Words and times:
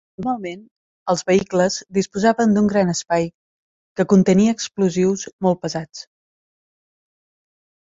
Normalment, 0.19 0.61
els 1.13 1.23
vehicles 1.27 1.77
disposaven 1.99 2.57
d'un 2.57 2.71
gran 2.73 2.91
espai 2.95 3.29
que 4.01 4.09
contenia 4.17 4.59
explosius 4.59 5.31
molt 5.49 5.65
pesats. 5.69 6.07